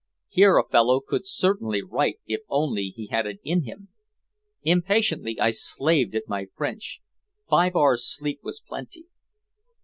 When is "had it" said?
3.11-3.39